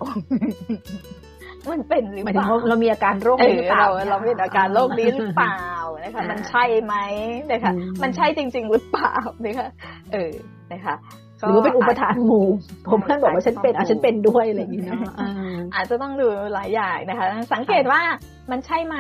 [1.73, 5.59] มันเป็นหรือหมายเปถึงล่าว่าเรามีอาการโรคเอนี้หรือเปล่าเราเราเป็นอาการโรคนี้หรือเปล่า
[6.05, 6.95] นะคะมันใช่ไหม
[7.51, 9.15] นะคะอืมมันใช่จริง ๆ หรือเปล่า
[9.45, 9.69] นะคะ
[10.13, 10.33] เออ
[10.73, 10.97] นะคะ
[11.47, 12.47] หรือว่าเป็นอุปทานหมู่
[12.91, 15.31] ผมเพื่อนบอกว่าฉันเป็นอะฉันเป็นด้วยอะไรอย่างเงี้ยเนาะอ่า
[15.75, 18.01] อาจจะต้องดูหลายอย่างนะคะ สังเกตว่า
[18.51, 18.97] มันใช่ไหม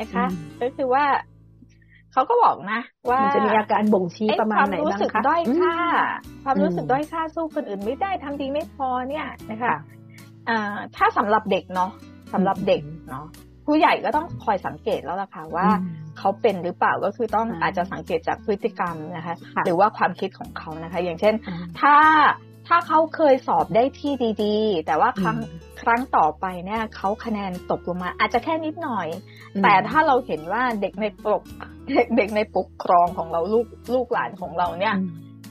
[0.00, 1.04] นะคะอืมก็คือว่า
[2.14, 2.80] เขาก็บอกนะ
[3.10, 5.76] ว่ามันจะมีอาการบ่งชี้ไอ้ประมาณความไหนรู้บ้างสึกคะด้อยค่า
[6.24, 9.76] อืมความรู้สึกอืมด้อยค่าสู้คนอื่นไม่ได้ทำดีไม่พอเนี่ยนะคะค่ะ
[10.48, 11.90] อ่าถ้าสำหรับเด็กเนาะ
[12.32, 13.26] สำหรับเด็กเนาะ
[13.66, 21.94] ผู้ใหญ่ก็ต้องคอยสังเกตแล้วล่ะค่ะว่าอืมเขาเป็นหรือเปล่าก็คือต้องอ่าอาจจะสังเกตจากพฤติกรรมนะคะค่ะหรือว่าความคิดของเขานะคะ อย่างเช่นอ่าถ้า
[22.68, 24.12] ถ้าเขาเคยสอบได้ที่
[24.44, 29.06] ดีๆ แต่ว่าครั้งอืมครั้งต่อไปเนี่ยเขาคะแนนตกลงมา อาจจะแค่นิดหน่อย
[29.54, 31.42] อืมแต่ถ้าเราเห็นว่าเด็กในปก
[31.94, 34.94] เด็กเด็กในปกครองของเราลูกลูกหลานของเราเนี่ย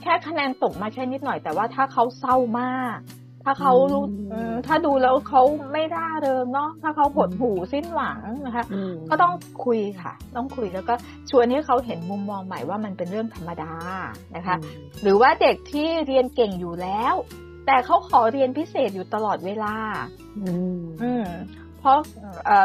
[0.02, 2.98] แค่คะแนนตกมาแค่นิดหน่อย แต่ว่าถ้าเขาเศร้ามาก
[3.44, 9.32] ถ้าเขารู้อืมอืมถ้าดูแล้วเขาไม่ร่าเริงเนาะถ้าเขาหดหู่สิ้นหวังนะคะอืมก็ต้อง
[9.64, 10.94] คุยค่ะ ต้องคุยแล้วก็
[11.30, 13.72] ชวนให้เขาเห็นมุมมองใหม่ว่ามันเป็นเรื่องธรรมดา
[14.36, 14.56] นะคะ
[15.02, 17.14] หรือว่าเด็กที่เรียนเก่งอยู่แล้ว
[17.66, 19.74] แต่เขาขอเรียนพิเศษอยู่ตลอดเวลา
[20.38, 21.24] อืมอืม
[21.84, 22.02] เพราะ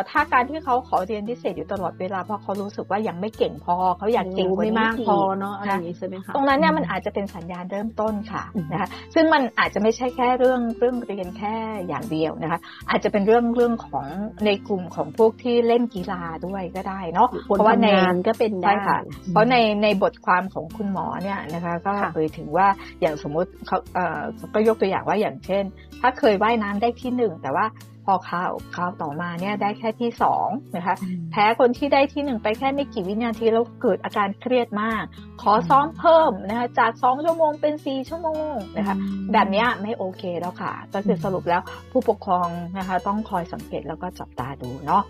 [0.09, 11.55] ถ้าการที่เขาขอเรียนพิเศษอยู่ตลอดเวลาเพราะเขารู้สึกว่ายังไม่เก่งพอเขาอยากเก่งกว่านี้มากพอเนาะอะไรอย่างงี้ใช่ไหมคะตรงนั้นเนี่ยมันอาจจะเป็นสัญญาณเริ่มต้นค่ะนะคะซึ่งมันอาจจะไม่ใช่แค่เรื่องเรื่องเรียนแค่
[11.87, 14.05] อย่างเดียวนะคะ อาจจะเป็นเรื่องเรื่องของ
[14.45, 17.87] ในกลุ่มของพวกที่เล่นกีฬาด้วยก็ได้เนาะเพราะว่าใน
[18.27, 18.97] ก็เป็นได้ค่ะ
[19.29, 22.67] เพราะในในบทความของคุณหมอเนี่ยนะคะก็เอ่ยถึงว่า
[23.01, 24.19] อย่างสมมุติเขาเอ่อ
[24.53, 25.63] ก็ยกตัวอย่างว่าอย่างเช่น
[26.01, 27.65] ถ้าเคยว่ายน้ำได้ที่หนึ่งแต่ว่า
[28.11, 30.95] อคราวคราวต่อมาเนี่ยได้แค่ที่สองนะคะ
[31.31, 35.03] แพ้คนที่ได้ที่หนึ่งไปแค่ไม่กี่วินาทีแล้วเกิดอาการเครียดมาก
[35.41, 38.95] ขอซ้อมเพิ่มนะคะจากสองชั่วโมงเป็นสี่ชั่วโมงนะคะ
[39.33, 45.03] แบบเนี้ยไม่โอเคแล้วค่ะ ก็คือสรุปแล้วผู้ปกครองนะคะ ต้องคอยสังเกตแล้วก็จับตาดูเนาะ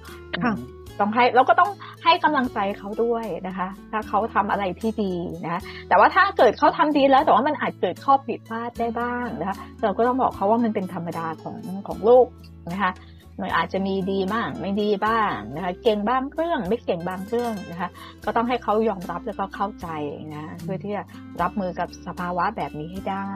[0.44, 1.72] ค่ะอืมต้องให้แล้วก็ต้อง
[2.04, 11.58] ให้กำลังใจเขาด้วยนะคะ ถ้าเขาทำอะไรที่ดีนะคะแต่ว่าถ้าเกิดเขาทำดีแล้วแต่ว่ามันอาจเกิดข้อผิดพลาดได้บ้างนะคะเราก็ต้องบอกเขาว่ามันเป็นธรรมดาของ
[11.88, 12.26] ของลูก
[12.72, 12.92] นะคะ
[13.42, 17.90] มันอาจจะมีดีบ้าง ไม่ดีบ้างนะคะเก่งบางเรื่อง ไม่เก่งบางเรื่องนะคะ
[18.26, 19.88] ก็ต้องให้เขายอมรับแล้วก็เข้าใจ
[20.36, 21.04] นะเพื่อที่จะ
[21.42, 23.34] รับมือกับสภาวะแบบนี้ให้ได้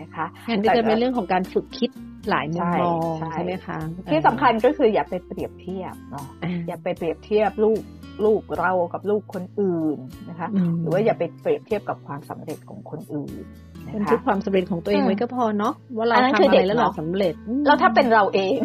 [0.00, 1.90] นะคะงั้นก็จะเป็นเรื่องของการฝึกคิด
[2.30, 3.78] หลายมุมมองใช่ใช่ใช่ไหมคะ
[4.10, 7.82] ที่สำคัญก็คืออย่าไปเปรียบเทียบเนาะอ่าอย่าไปเปรียบเทียบลูก
[8.24, 9.98] ลูกเรากับลูกคนอื่น
[10.30, 18.56] นะคะมหรือว่าอย่าไปเปรียบเทียบกับความสำเร็จของคนอื่นนะ บันคะทึกความสำเร็จของตัวเองอืมไว้ก็พอเนาะว่าเราอันนั้นทำคืออะเด็ไรกแล้วเราเนาะสำเร็จอืมแล้วถ้าเป็นเราเอง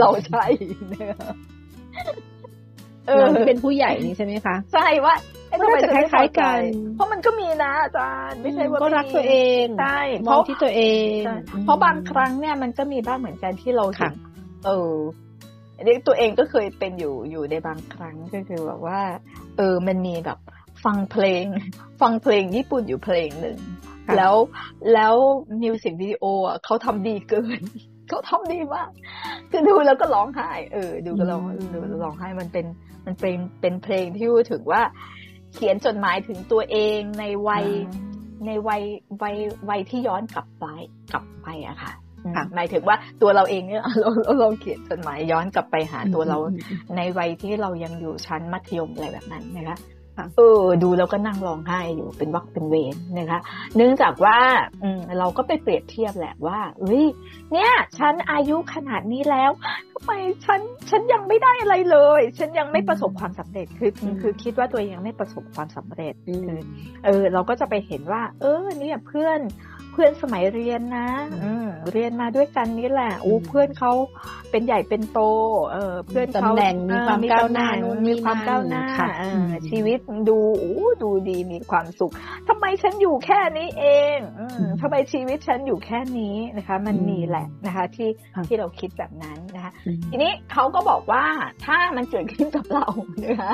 [0.00, 0.44] เราใช่
[0.92, 1.32] นะคะ
[3.06, 5.14] เออเราที่เป็นผู้ใหญ่นี่ใช่ไหมคะใช่ว่า
[5.48, 6.58] เอ๊ะก็น่าจะทำไมคล้ายๆกัน
[6.94, 10.82] เพราะมันก็มีนะอาจารย์ไม่ใช่ว่าก็ไม่รักมีตัวเองใช่มเพองราะที่ตัวเอ
[11.16, 14.12] งใช่อืมเพราะบางครั้งเนี่ยมันก็มีบ้างเหมือนกันที่เราเห็นค่ะ
[14.66, 14.94] เออ
[15.76, 19.00] อันนี้ตัวเองก็เคยเป็นอยู่อยู่ในบางครั้งก็คือแบบว่า
[19.56, 20.38] เออมันมีแบบ
[20.84, 21.44] ฟังเพลง
[22.00, 23.58] ฟังเพลงญี่ปุ่นอยู่เพลงหนึ่ง
[24.16, 24.34] แล้ว
[24.94, 25.14] แล้ว
[25.62, 27.60] มิวสิกวิดีโออะเขาทำดีเกิน
[28.08, 28.88] เขาทำดีมาก
[29.50, 31.42] คือดูแล้วก็ร้องไห้ เออ ดูก็ร้อง
[31.74, 32.66] ดูแล้วร้องไห้มันเป็น
[33.06, 34.82] มันเป็นเป็นเพลงที่พูดถึงว่า
[35.52, 37.66] เขียนจดหมายถึงตัวเองในวัย
[38.46, 38.82] ในวัย
[39.22, 39.36] วัย
[39.70, 40.66] วัยที่ย้อนกลับไป
[41.12, 41.92] กลับไปอะค่ะ
[42.54, 46.38] หมายถึงว่าตัวเราเองเนี่ยเราเราเราเขียนจดหมายย้อนกลับไปหาตัวเรา
[46.96, 49.78] ในวัยที่เรายังอยู่ชั้นมัธยมอะไรแบบนั้นนะคะ
[50.36, 53.40] เออ ดูแล้วก็นั่งร้องไห้อยู่เป็นวักเป็นเวรนะคะ
[53.76, 54.38] เนื่องจากว่า
[54.82, 57.04] อืเราก็ไปเปรียบเทียบแหละว่าเฮ้ย
[57.52, 59.50] เนี่ย ฉันอายุขนาดนี้แล้ว
[60.04, 60.12] ไม
[60.44, 60.60] ฉัน
[60.90, 66.14] ฉันยังไม่ได้อะไรเลย ฉันยังไม่ประสบความสำเร็จคือคือคิดว่าตัวเองยังไม่ประสบความสำเร็จ
[67.04, 69.40] เออ เราก็จะไปเห็นว่า เออเนี่ยเพื่อน
[69.92, 71.08] เพื่อนสมัยเรียนนะ
[71.44, 71.52] อื
[71.92, 73.92] เรียนมาด้วยกันนี่แหละอู้เพื่อนเขา
[74.50, 75.20] เป็นใหญ่เป็นโต
[75.72, 77.66] เออเพื่อนเขาตำแหน่งมีความก้าวหน้า
[78.08, 78.84] มีความก้าวหน้า
[79.70, 82.12] ชีวิตดูอู้ดูดีมีความสุข
[82.48, 83.84] ทำไมฉันอยู่แค่นี้เอ
[84.16, 84.42] งอ
[84.80, 88.10] ทำไมชีวิตฉันอยู่แค่นี้นะคะ มันมีแหละนะคะ ที่
[88.46, 89.74] ที่เราคิดแบบนั้น นะคะ
[90.10, 91.24] ทีนี้เขาก็บอกว่า
[91.66, 92.86] ถ้ามันเกิดขึ้นกับเรา
[93.24, 93.52] นะคะ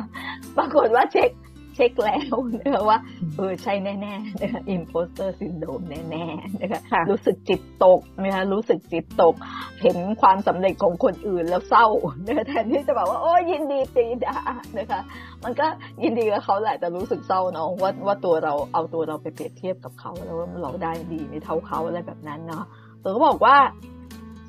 [0.57, 1.31] ปรากฏว่าเช็ค
[1.75, 2.99] เช็คแล้วนะคะว่า
[3.37, 4.05] เออใช่แน่ๆ
[4.41, 9.35] นะคะ imposter syndrome แน่ๆนะคะรู้สึกจิตตกนะคะรู้สึกจิตตก
[9.83, 11.87] เห็นความสำเร็จของคนอื่นแล้วเศร้า
[12.27, 14.39] นะคะแทนที่จะบอกว่าโอ้ยินดีตีดา
[14.79, 15.01] นะคะ
[15.45, 15.67] มันก็
[16.03, 22.65] ยินดีกับเขาแหละแต่รู้สึกเศร้าเนาะว่าว่าตัวเราเอาตัวเราไปเปรียบเทียบกับเขาแล้วเราได้ดีไม่เท่าเขาอะไรแบบนั้นเนาะ
[23.03, 23.57] เราก็บอกว่า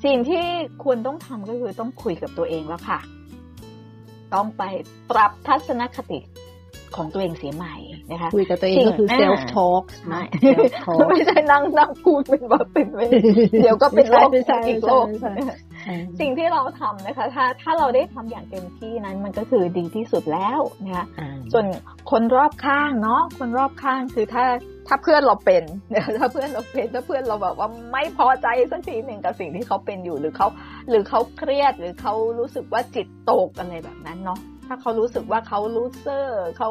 [0.04, 0.44] สิ่งที่
[0.84, 3.00] ควรต้องทำก็คือต้องคุยกับตัวเองแล้วค่ะ
[4.34, 4.62] ต้องไป
[5.10, 6.20] ปรับทัศนคติ
[6.96, 7.76] ของตัวเองเสียใหม่
[8.10, 10.22] นะคะคุยกับตัวเองก็คือ self talk ไม่
[11.08, 13.00] ไม่ใช่นั่งนั่งพูดเป็นว่าเป็นเว
[13.62, 14.30] เดี๋ยวก็เป็นโลก
[14.68, 15.06] อีกโลก
[16.20, 21.06] สิ่งที่เราทำนะคะ ถ้าถ้าเราได้ทำอย่างเต็มที่นั้นมันก็คือดีที่สุดแล้วนะคะ
[21.52, 21.66] ส่วน
[22.10, 24.44] คนรอบข้างเนาะคนรอบข้างคือถ้า
[24.92, 25.62] ถ้าเพื่อนเราเป็น
[26.18, 30.48] ถ้าเพื่อนเราเป็น ถ้าเพื่อนเราแบบว่าไม่พอใจสักทีหนึ่งกับสิ่งที่เขาเป็นอยู่หรือเขา
[30.88, 36.70] หรือเขาเครียดหรือเขารู้สึกว่าจิตตกอะไรแบบนั้นเนาะถ้าเขารู้สึกว่าเขาลูเซอร์เขา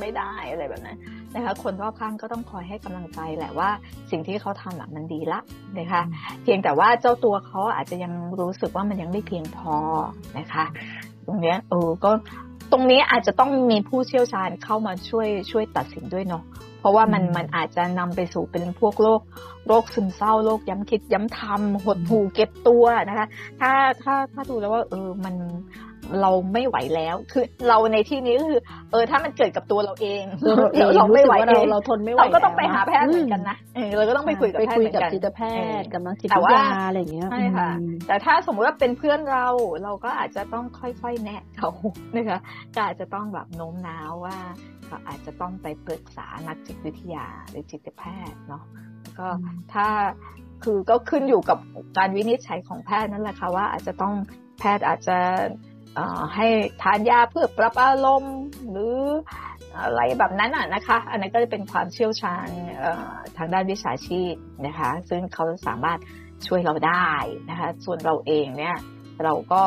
[0.00, 0.98] ไม่ได้อะไรแบบนั้น
[1.34, 3.70] นะคะคนรอบข้างก็ต้องคอยให้กำลังใจแหละว่า
[4.10, 5.40] สิ่งที่เขาทำมันดีละ
[5.78, 6.02] นะคะ
[6.42, 9.76] เพียงแต่ว่าเจ้าตัวเขาอาจจะยังรู้สึกว่ามันยังไม่เพียงพอ
[10.38, 10.64] นะคะ
[11.26, 12.10] ตรงนี้เออก็
[12.72, 16.42] ตรงนี้อาจจะต้องมีผู้เชี่ยวชาญเข้ามาช่วยช่วยตัดสินด้วยเนาะ
[16.80, 19.20] เพราะว่ามันมันอาจจะนำไปสู่เป็นพวกโรค
[19.66, 23.26] โรคซึมเศร้าโรคย้ำคิดย้ำทำหดหู่เก็บตัวนะคะ
[23.60, 23.70] ถ้า
[24.02, 25.34] ถ้าถ้าดูแล้วว่า เออมัน
[26.22, 30.22] เราไม่ไหวแล้ว คือเราในที่นี้ก็คือ เออ ถ้ามันเกิดกับตัวเราเอง
[30.78, 35.40] เราเราไม่ไหวเองเราทนไม่ไหวเราก็ต้องไปหาแพทย์เหมือนกันนะเออเราก็ต้องไปคุยกับแพทย์เหมือนกันจิตแพ
[35.80, 37.70] ทย์กับนักจิตวิทยาอะไรอย่างเงี้ยใช่ค่ะ
[38.06, 39.46] แต่ถ้าสมมติว่าเป็นเพื่อนเรา
[39.84, 41.70] เราก็อาจจะต้องค่อยๆแนะเขา
[42.14, 42.40] นะคะ
[42.74, 44.36] ก็อาจจะต้องแบบโน้มน้าวว่า
[44.90, 48.64] ก็อาจจะต้องไปปรึกษานักจิตวิทยาหรือจิตแพทย์เนาะ
[49.18, 49.26] ก็
[49.74, 49.86] ถ้า
[50.64, 51.58] คือก็ขึ้นอยู่กับ
[51.98, 54.14] การวินิจฉัยของแพทย์นั่นแหละค่ะว่าอาจจะต้อง
[54.58, 55.18] แพทย์อาจจะ
[56.34, 56.46] ให้
[56.82, 58.36] ทานยาเพื่อปรับอารมณ์
[58.70, 58.98] หรือ
[59.76, 62.48] อะไรแบบนั้นอะนะคะ อันนั้นก็จะเป็นความเชี่ยวชาญ
[63.36, 64.34] ทางด้านวิชาชีพ
[64.66, 65.98] นะคะ ซึ่งเขาสามารถ
[66.46, 67.10] ช่วยเราได้
[67.50, 68.76] นะคะ ส่วนเราเองเนี่ย
[69.24, 69.62] เราก็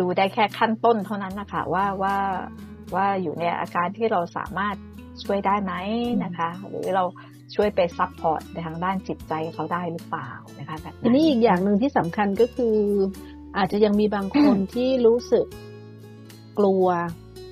[0.00, 2.16] ดูได้แค่ขั้นต้นเท่านั้นนะคะว่าว่า
[2.94, 4.76] ว่าอยู่ในอาการที่เราสามารถ
[5.24, 5.72] ช่วยได้ไหม
[6.24, 7.04] นะคะ หรือเรา
[7.54, 12.76] ช่วยไป support ในทางด้านจิตใจเขาได้หรือเปล่านะคะแบบทีนี้อีกอย่างหนึ่งที่สำคัญก็คือ
[13.56, 15.46] อาจจะยังมีบางคนที่รู้สึก
[16.58, 16.86] กลัว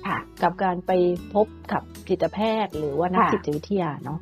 [0.07, 0.91] ค่ะ กับการไป
[1.33, 4.19] พบกับจิตแพทย์ หรือว่านักจิตวิทยาเนาะ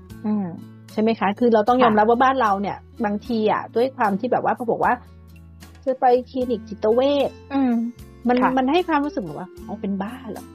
[0.91, 4.93] ใช่ไหมคะ คือเราต้องยอมรับว่าบ้านเราเนี่ย บางทีอะด้วยความที่แบบว่าเขาบอกว่า
[5.85, 7.29] จะไปคลินิกจิตเวช
[8.27, 10.45] มันมันให้ความรู้สึกแบบว่าเขาเป็นบ้าเหรอ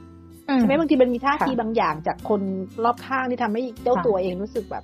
[0.57, 2.41] ใช่ไหมบางทีมันมีท่าทีบางอย่างจากคน
[2.83, 4.83] รอบข้างที่ทำให้เจ้าตัวเองรู้สึกแบบ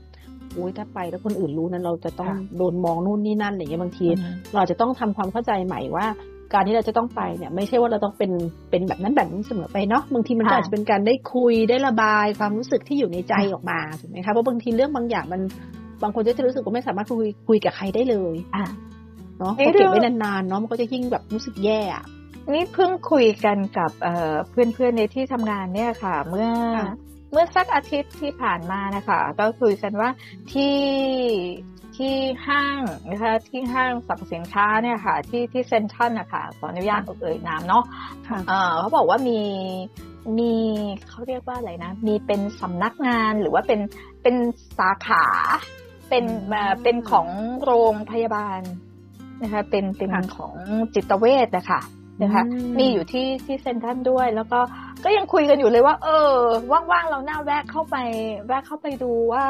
[0.56, 4.08] อุ้ยถ้าไปแล้วคนอื่นรู้นั้นเราจะต้องโดนมองนู่นนี่นั่นอะไรเงี้ยบางที
[4.56, 6.06] เราจะต้องทำความเข้าใจใหม่ว่า
[6.54, 8.32] การที่เราจะต้องไปเนี่ยไม่ใช่ว่าเราต้องเป็น
[8.70, 15.42] เป็นแบบนั้นแบบนี้เสมอไปเนาะบางทีมันอาจจะเป็นการได้คุยได้ระบายความรู้สึกที่อยู่ในใจออกมาถูกไหมคะเพราะบางทีเรื่องบางอย่างมัน
[16.04, 18.64] บางคนจะรู้สึกว่าไม่สามารถคุยคุยกับใครได้เลยอะ
[19.38, 21.80] เนาะพอเก็บไว้นานๆเนาะมันก็จะยิ่งแบบรู้สึกแย่
[22.50, 23.92] นี่เพิ่งคุยกันกับ
[24.50, 26.50] เพื่อนๆในที่ทำงานเนี่ยค่ะ เมื่อ
[27.32, 30.10] เมื่อสักอาทิตย์ที่ผ่านมานะคะ ก็คุยกันว่า
[30.54, 30.76] ที่
[31.98, 32.16] ที่
[32.48, 37.84] ห้างนะคะที่ห้างสรรพสินค้าเนี่ยค่ะ ที่ที่เซ็นทรัลนะคะขออนุญาตเอ่ยนามเนาะ
[38.80, 39.40] เขาบอกว่ามี
[40.38, 40.54] มี
[41.08, 43.80] เขาเรียกว่าอะไรนะ มีเป็นสำนักงานหรือว่าเป็น
[44.22, 44.36] เป็น
[44.80, 45.26] สาขา
[46.10, 46.26] เป็น
[46.84, 47.28] เป็นของ
[47.64, 48.62] โรงพยาบาล
[49.44, 50.54] นะคะเป็นเป็นของ
[50.94, 51.82] จิตเวชนะคะ
[52.24, 52.44] นะคะ
[52.80, 54.60] มีอยู่ที่ที่เซนทันด้วย แล้วก็
[55.04, 56.36] ก็ยังคุยกันอยู่เลยว่า เออ
[56.92, 57.96] ว่างๆเราหน้าแวะเข้าไป
[58.48, 59.46] แวะเข้าไปดูว่า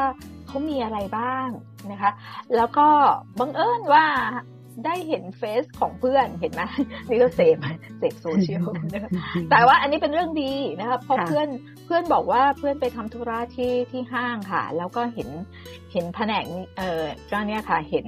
[0.46, 1.48] เขามีอะไรบ้าง
[1.92, 2.10] นะคะ
[2.56, 2.88] แล้วก็
[3.40, 4.04] บังเอิญว่า
[4.86, 6.62] ได้เห็นเฟซของเพื่อนเห็นไหม
[7.08, 7.56] นี่ก็เสพ
[7.98, 9.10] เสพโซเชียลนะคะ
[9.50, 11.48] แต่ว่าอันนี้เป็นเรื่องดีนะคะเพราะเพื่อน
[11.86, 15.28] เพื่อนบอกว่าเพื่อนไปทำธุระที่ที่ห้างค่ะ แล้วก็เห็น
[15.92, 16.44] เห็นแผนก
[16.76, 18.06] เอ่อก็เนี่ยค่ะ เห็น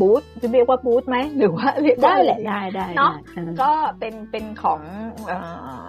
[0.00, 3.12] บูธจะเรียกว่าบูธไหมหรือว่าเรียกได้แหละได้ได้เนาะ
[3.62, 4.80] ก็เป็นเป็นของ
[5.26, 5.38] เอ่
[5.86, 5.88] อ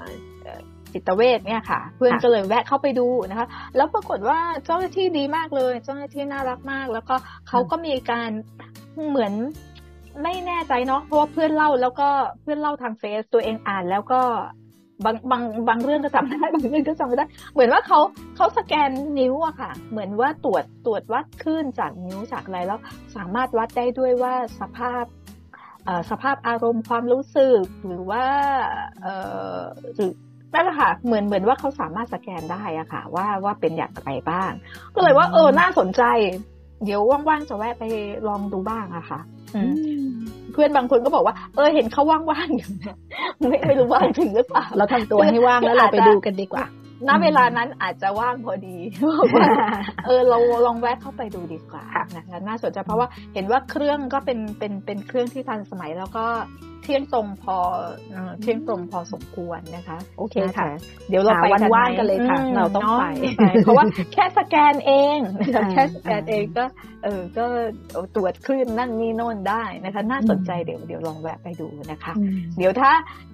[0.94, 7.16] จิตเวชเนี่ยค่ะ เพื่อนก็เลยแวะเข้าไปดูนะคะ แล้วปรากฏว่าเจ้าหน้าที่ดีมากเลย เจ้าหน้าที่น่ารักมาก แล้วก็
[7.50, 8.32] เขาก็มีการ
[9.10, 9.34] เหมือน
[10.24, 12.10] ไม่แน่ใจเนาะเพราะว่าเพื่อนเล่าแล้วก็
[12.42, 14.22] เพื่อนเล่าทางเฟซตัวเองอ่านแล้วก็
[15.06, 18.00] บางบางบางเรื่องก็จำได้บางเรื่องก็จำไม่ได้ เหมือนว่าเขา
[18.36, 22.80] เขาสแกนนิ้วอะค่ะ เหมือนว่าตรวจตรวจวัดคลื่นจากนิ้วจากอะไรแล้ว
[23.16, 25.04] สามารถวัดได้ด้วยว่าสภาพ
[26.10, 28.26] สภาพอารมณ์ความรู้สึกหรือว่า
[29.96, 30.12] หรือ
[30.54, 34.52] นั่นแหละค่ะเหมือนเหมือนว่าเขาสามารถสแกนได้อะค่ะ ว่าว่าเป็นอย่างไรบ้าง
[34.96, 36.04] ก็เลยว่าเออน่าสนใจ
[36.86, 37.84] เดี๋ยวว่างๆจะแวะไป
[38.28, 39.20] ลองดูบ้างอะค่ะ
[40.54, 42.96] เพื่อนบางคนก็บอกว่า เออเห็นเขาว่างๆอยู่นะ
[43.50, 46.66] ไม่ไม่รู้ว่างถึงหรือเปล่าเราทำตัวให้ว่างแล้วเราไปดูกันดีกว่า
[47.08, 48.78] ณเวลานั้นอาจจะว่างพอดี
[50.06, 51.84] เออเราลองแวะเข้าไปดูดีกว่า
[52.16, 56.26] นะคะน่าสนใจเพราะว่าเห็นว่าเครื่องก็เป็นเป็นเป็นเครื่องที่ทันสมัยแล้วก็
[56.84, 57.58] เที่ยงตรงพอ
[58.42, 60.68] เที่ยงตรงพอสมควรนะคะ โอเคค่ะ
[61.10, 63.04] เดี๋ยวเราไปวันว่างกันเลยค่ะ เราต้องไป
[63.64, 65.18] เพราะว่าแค่สแกนเอง
[65.72, 66.66] แค่สแกนเองก็
[67.04, 67.46] เออก็
[68.16, 72.14] ตรวจคลื่นนั่นนี่โน่นได้นะคะ น่าสนใจเดี๋ยวเดี๋ยวลองแวะไปดูนะคะ
[72.58, 72.92] เดี๋ยวถ้า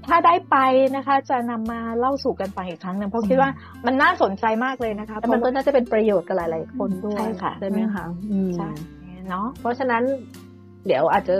[0.07, 0.57] ถ้าได้ไป
[0.95, 3.51] นะคะ จะนำมาเล่าสู่กันไปอีกครั้งหนึ่งเพราะคิดว่า
[3.85, 8.05] มันน่าสนใจมากเลยนะคะมันก็น่าจะเป็นประโยชน์กับหลาย ๆ คนด้วยใช่ค่ะใช่ไหมคะ
[8.57, 8.69] ใช่
[9.27, 10.03] เนาะเพราะฉะนั้น
[10.87, 11.35] เดี๋ยวอาจจะ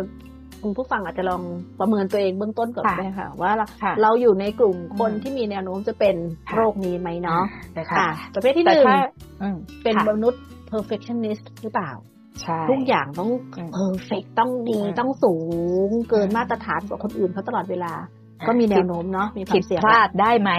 [0.67, 1.43] คุณผู้ฟังอาจจะลอง
[1.80, 3.51] ประเมินตัวเองเบื้องต้นก่อนได้ค่ะ ว่า
[4.01, 6.15] เราอยู่ในกลุ่มคนที่มีแนวโน้มจะเป็น
[6.56, 7.43] โรคนี้ไหมเนาะ
[7.91, 8.86] ค่ะประเภทที่หนึ่ง
[9.84, 11.91] เป็นมนุษย์ perfectionist หรือเปล่า
[12.69, 13.30] ทุกอย่างต้อง
[13.77, 15.36] perfect ต้องดีต้องสู
[15.88, 17.93] ง เกินมาตรฐานกว่าคนอื่นเขาตลอดเวลา
[18.47, 20.51] ก็มีแนวโน้มเนาะมีผิดพลาดได้ไหม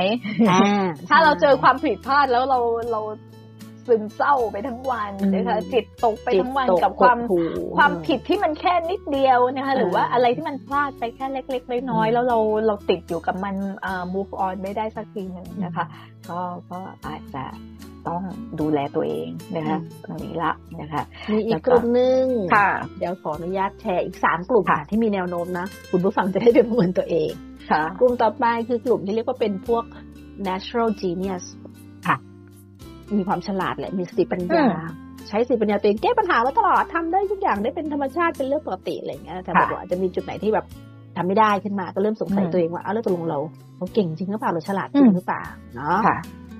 [1.09, 2.59] ถ้าเราเจอความผิดพลาดแล้วเรา
[2.93, 3.01] เรา
[3.89, 7.19] ซึมเศร้าไปทั้งวันนะคะจิตตกไปทั้งวันกับความ
[7.77, 13.55] ความผิดที่มันแค่นิดเดียวนะคะหรือว่าอะไรที่มันพลาดไปแค่เล็ก ๆ น้อยๆแล้วเราเราติดอยู่กับมัน
[14.15, 15.85] move on ไม่ได้สักทีหนึ่งนะคะ
[16.31, 17.45] ก็ก็อาจจะ
[18.09, 18.23] ต้อง
[18.61, 22.25] ดูแลตัวเองนะคะตรงนี้ละนะคะมีอีกกลุ่มหนึ่ง
[22.55, 27.31] ค่ะเดี๋ยวขออนุญาตแชร์อีกสามกลุ่มค่ะที่มีแนวโน้มนะคุณผู้ฟังจะได้เป็นประเมินตัวเอง
[27.71, 29.85] ค่ะกลุ่มต่อไปคือกลุ่มที่เรียกว่าเป็นพวก
[30.49, 31.45] natural genius
[33.17, 34.65] มีความฉลาดแหละมีสติปัญญา
[35.29, 40.67] ใช้สติปัญญาตัวเองแก้ปัญหามาตลอดทำได้ทุกอย่างได้เป็นธรรมชาติเป็นเรื่องปกติอะไรเงี้ยแต่แบบว่าจะมีจุดไหนที่แบบ
[41.17, 43.39] ทำไม่ได้ขึ้นมาก็เริ่มสงสัยตัวเองว่าเอาแล้วตกลงเรา
[43.77, 45.43] เราเก่งจริงหรือเปล่าเราฉลาดจริงหรือเปล่า
[45.75, 45.99] เนาะ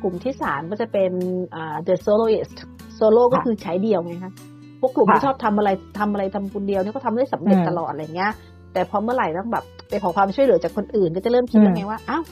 [0.03, 1.13] กลุ่มที่สามก็จะเป็น
[1.55, 2.57] อ่า the soloist
[2.99, 4.33] solo ก็คือใช้เดียวไงคะ
[4.81, 8.33] พวกกลุ่มที่ชอบทำอะไรทำอะไรทำคนเดียวนี่ก็ทำได้สำเร็จตลอดอะไรเงี้ย
[8.73, 12.23] แต่พอเมื่อไหร่ต้องแบบไปขอความช่วยเหลือจากคนอื่นก็จะเริ่มคิดยังไงว่าอ้าว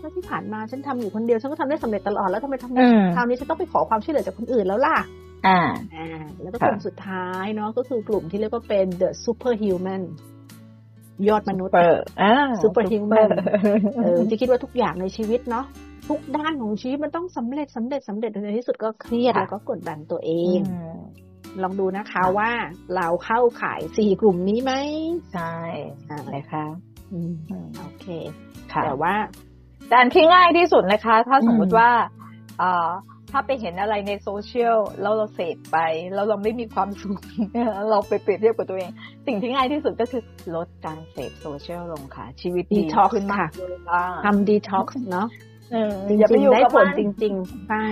[0.00, 2.78] แล้วที่ผ่านมาฉันทำอยู่คนเดียวฉันก็ทำได้สำเร็จตลอดแล้วทำไมทำไม
[3.14, 4.98] คราวนี้ฉันต้องไปขอความช่วยเหลือจากคนอื่นแล้วล่ะ
[5.46, 5.60] อ่า
[5.96, 10.02] อ่า แล้วก็กลุ่มสุดท้ายเนาะก็คือกลุ่มที่เรียกว่าเป็น the superhuman
[11.28, 11.74] ยอดมนุษย์
[12.22, 13.28] อ่า superhuman
[13.96, 15.66] เออจะคิดว่าทุกอย่างในชีวิตเนาะ
[16.08, 20.58] ทุกด้านของชีวิตมันต้องสำเร็จสำเร็จสำเร็จในที่สุดก็เครียดแล้วก็กดดันตัวเอง
[21.62, 22.50] ลองดูนะคะว่า
[22.96, 24.72] เราเข้าขายสี่กลุ่มนี้ไหม
[25.32, 25.54] ใช่
[26.06, 26.66] ใช่ค่ะ
[27.78, 28.06] โอเค
[28.84, 29.14] แต่ว่า
[29.88, 31.90] แต่อันที่ง่ายที่สุดนะคะ ถ้าสมมติว่า
[33.32, 35.78] ถ้าไปเห็นอะไรในโซเชียลแล้วเราเสพไป
[36.14, 37.20] แล้วเราไม่มีความสุข
[37.90, 38.90] เราไปเปรียบเทียบกับตัวเอง
[39.26, 40.22] สิ่งที่ง่ายที่สุดก็คือ
[40.56, 42.82] ลดการเสพโซเชียลลงค่ะ ชีวิตดี
[43.14, 43.48] ขึ้นมาก
[44.24, 45.26] ทำดีท็อกซ์เนาะ
[46.18, 47.86] อย่าไปอยู่ได้ผลจริง ๆ ใช่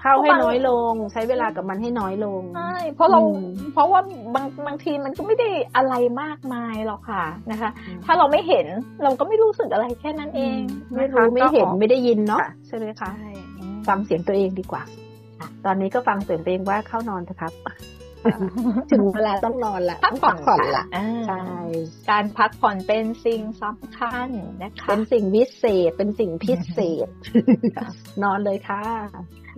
[0.00, 3.20] เข้าให้น้อยลง ใช้เวลากับมันให้น้อยลงใช่เพราะเรา
[3.72, 4.00] เพราะว่า
[4.34, 7.70] บางบางทีมันก็ไม่ได้อะไรมากมายหรอกค่ะนะคะ
[8.04, 8.66] ถ้าเราไม่เห็น
[9.02, 10.58] เราก็ไม่รู้สึกอะไรแค่นั้นเอง
[10.96, 13.10] ไม่รู้ไม่เห็นไม่ได้ยินเนาะใช่ไหมคะ
[13.88, 14.82] ฟังเสียงตัวเองดีกว่า
[15.64, 17.52] ตอนนี้ก็ฟังเสียงตัวเองว่าเข้านอนเถอะครับ
[18.90, 20.84] ถึงเวลาต้องนอนละพักผ่อนก่อนละ
[21.28, 21.44] ใช่
[22.10, 24.28] การพักผ่อนเป็นสิ่งสำคัญ
[24.62, 27.08] นะคะเป็นสิ่งวิเศษเป็นสิ่งพิเศษ
[28.22, 28.84] นอนเลยค่ะ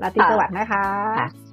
[0.02, 0.86] ราตรีสวัสดิ์นะคะ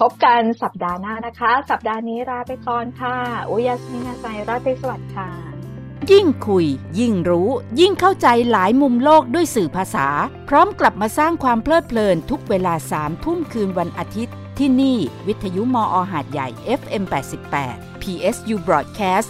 [0.01, 3.15] พบกันสัปดาห์หน้านะคะ สัปดาห์นี้ลาไปก่อนค่ะ
[3.49, 5.29] อุยาสมินาใจราตรีสวัสดิ์ค่ะ
[6.11, 6.65] ยิ่งคุย
[6.99, 10.07] ยิ่งรู้ ยิ่งเข้าใจหลายมุมโลกด้วยสื่อภาษา
[10.49, 16.47] พร้อมกลับมาสร้างความเพลิดเพลินทุกเวลาสามทุ่มคืนวันอาทิตย์ ที่นี่วิทยุมออหาดใหญ่
[16.79, 17.03] FM
[17.53, 19.29] 88 PSU Broadcast